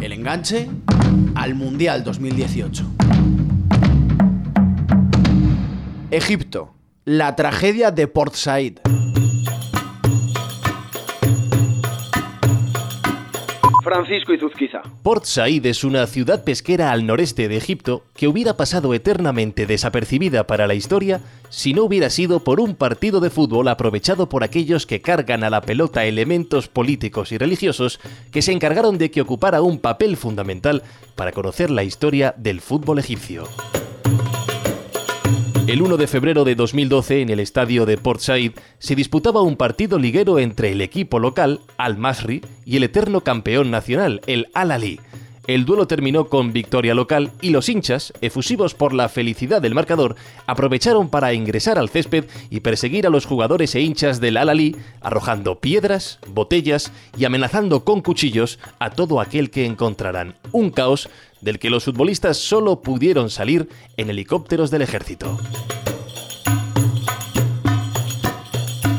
[0.00, 0.68] El enganche
[1.34, 2.84] al Mundial 2018.
[6.12, 6.74] Egipto.
[7.04, 8.78] La tragedia de Port Said.
[13.88, 14.82] Francisco Izuzquiza.
[15.02, 20.46] Port Said es una ciudad pesquera al noreste de Egipto que hubiera pasado eternamente desapercibida
[20.46, 24.84] para la historia si no hubiera sido por un partido de fútbol aprovechado por aquellos
[24.84, 27.98] que cargan a la pelota elementos políticos y religiosos
[28.30, 30.82] que se encargaron de que ocupara un papel fundamental
[31.16, 33.48] para conocer la historia del fútbol egipcio.
[35.68, 39.54] El 1 de febrero de 2012, en el estadio de Port Said, se disputaba un
[39.54, 44.98] partido liguero entre el equipo local, Al-Masri, y el eterno campeón nacional, el Al-Ali.
[45.48, 50.14] El duelo terminó con victoria local y los hinchas, efusivos por la felicidad del marcador,
[50.46, 55.58] aprovecharon para ingresar al césped y perseguir a los jugadores e hinchas del Al-Ali, arrojando
[55.58, 60.34] piedras, botellas y amenazando con cuchillos a todo aquel que encontraran.
[60.52, 61.08] Un caos
[61.40, 65.38] del que los futbolistas solo pudieron salir en helicópteros del ejército.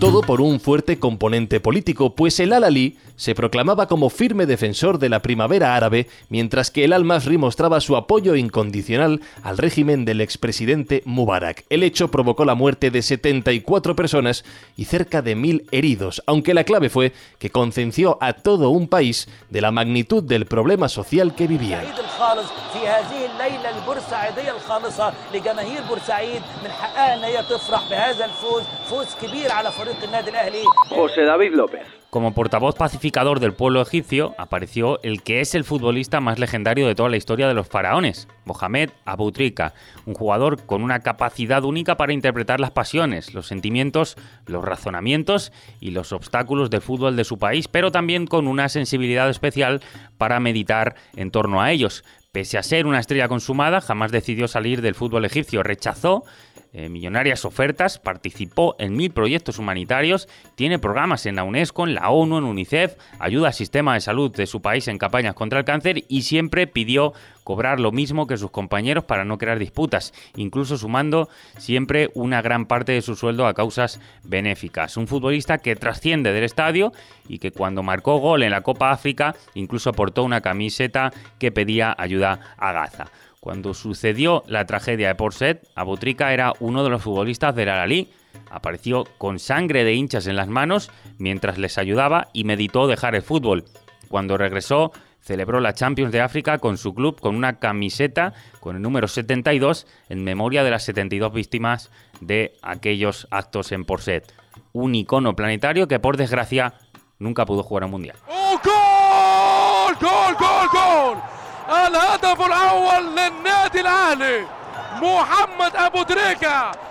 [0.00, 5.10] Todo por un fuerte componente político, pues el Al-Ali se proclamaba como firme defensor de
[5.10, 11.02] la primavera árabe, mientras que el Al-Masri mostraba su apoyo incondicional al régimen del expresidente
[11.04, 11.66] Mubarak.
[11.68, 14.42] El hecho provocó la muerte de 74 personas
[14.74, 19.28] y cerca de mil heridos, aunque la clave fue que concenció a todo un país
[19.50, 21.84] de la magnitud del problema social que vivían.
[30.88, 32.00] José David López.
[32.10, 36.96] Como portavoz pacificador del pueblo egipcio apareció el que es el futbolista más legendario de
[36.96, 39.74] toda la historia de los faraones, Mohamed Abu Trika,
[40.06, 45.92] un jugador con una capacidad única para interpretar las pasiones, los sentimientos, los razonamientos y
[45.92, 49.80] los obstáculos del fútbol de su país, pero también con una sensibilidad especial
[50.18, 52.02] para meditar en torno a ellos.
[52.32, 56.22] Pese a ser una estrella consumada, jamás decidió salir del fútbol egipcio, rechazó
[56.72, 62.10] eh, millonarias ofertas, participó en mil proyectos humanitarios, tiene programas en la UNESCO, en la
[62.10, 65.64] ONU, en UNICEF, ayuda al sistema de salud de su país en campañas contra el
[65.64, 67.14] cáncer y siempre pidió
[67.50, 71.28] cobrar lo mismo que sus compañeros para no crear disputas, incluso sumando
[71.58, 74.96] siempre una gran parte de su sueldo a causas benéficas.
[74.96, 76.92] Un futbolista que trasciende del estadio
[77.26, 81.92] y que cuando marcó gol en la Copa África incluso aportó una camiseta que pedía
[81.98, 83.08] ayuda a Gaza.
[83.40, 88.12] Cuando sucedió la tragedia de Porset, Abutrika era uno de los futbolistas del Al-Ali.
[88.48, 93.22] Apareció con sangre de hinchas en las manos mientras les ayudaba y meditó dejar el
[93.22, 93.64] fútbol.
[94.08, 98.82] Cuando regresó, celebró la Champions de África con su club con una camiseta con el
[98.82, 104.32] número 72 en memoria de las 72 víctimas de aquellos actos en Porset.
[104.72, 106.74] Un icono planetario que por desgracia
[107.18, 108.16] nunca pudo jugar un mundial.
[108.28, 109.96] ¡Oh, gol!
[110.00, 111.18] ¡Gol, gol, gol!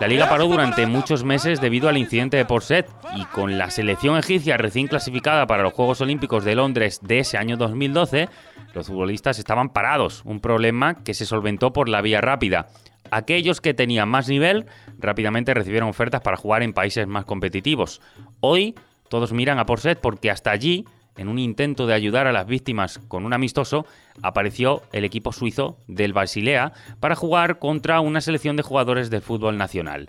[0.00, 4.18] La liga paró durante muchos meses debido al incidente de Porset y con la selección
[4.18, 8.28] egipcia recién clasificada para los Juegos Olímpicos de Londres de ese año 2012,
[8.74, 12.66] los futbolistas estaban parados, un problema que se solventó por la vía rápida.
[13.12, 14.66] Aquellos que tenían más nivel
[14.98, 18.00] rápidamente recibieron ofertas para jugar en países más competitivos.
[18.40, 18.74] Hoy
[19.08, 20.86] todos miran a Porset porque hasta allí
[21.16, 23.86] en un intento de ayudar a las víctimas con un amistoso,
[24.22, 29.58] apareció el equipo suizo del Basilea para jugar contra una selección de jugadores del fútbol
[29.58, 30.08] nacional.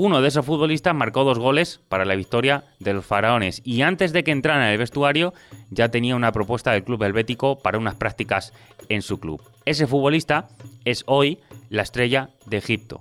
[0.00, 4.12] Uno de esos futbolistas marcó dos goles para la victoria de los faraones y antes
[4.12, 5.34] de que entrara en el vestuario
[5.70, 8.52] ya tenía una propuesta del club helvético para unas prácticas
[8.88, 9.42] en su club.
[9.64, 10.46] Ese futbolista
[10.84, 13.00] es hoy la estrella de Egipto.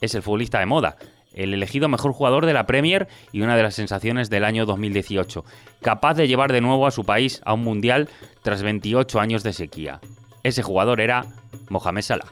[0.00, 0.96] Es el futbolista de moda,
[1.38, 5.44] el elegido mejor jugador de la Premier y una de las sensaciones del año 2018,
[5.80, 8.08] capaz de llevar de nuevo a su país a un mundial
[8.42, 10.00] tras 28 años de sequía.
[10.42, 11.24] Ese jugador era
[11.70, 12.26] Mohamed Salah.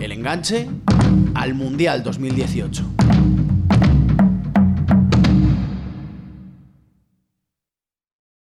[0.00, 0.68] El enganche
[1.34, 2.95] al Mundial 2018.